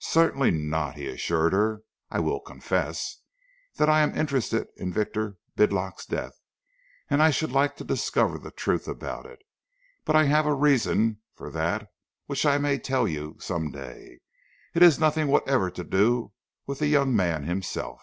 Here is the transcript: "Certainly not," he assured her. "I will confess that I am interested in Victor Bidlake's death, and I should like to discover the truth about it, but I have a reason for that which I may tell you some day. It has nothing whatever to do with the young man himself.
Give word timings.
"Certainly 0.00 0.50
not," 0.50 0.96
he 0.96 1.06
assured 1.06 1.52
her. 1.52 1.82
"I 2.10 2.18
will 2.18 2.40
confess 2.40 3.18
that 3.76 3.88
I 3.88 4.00
am 4.00 4.12
interested 4.18 4.66
in 4.76 4.92
Victor 4.92 5.36
Bidlake's 5.56 6.04
death, 6.04 6.32
and 7.08 7.22
I 7.22 7.30
should 7.30 7.52
like 7.52 7.76
to 7.76 7.84
discover 7.84 8.38
the 8.40 8.50
truth 8.50 8.88
about 8.88 9.24
it, 9.24 9.38
but 10.04 10.16
I 10.16 10.24
have 10.24 10.46
a 10.46 10.52
reason 10.52 11.20
for 11.36 11.48
that 11.52 11.86
which 12.26 12.44
I 12.44 12.58
may 12.58 12.76
tell 12.76 13.06
you 13.06 13.36
some 13.38 13.70
day. 13.70 14.18
It 14.74 14.82
has 14.82 14.98
nothing 14.98 15.28
whatever 15.28 15.70
to 15.70 15.84
do 15.84 16.32
with 16.66 16.80
the 16.80 16.88
young 16.88 17.14
man 17.14 17.44
himself. 17.44 18.02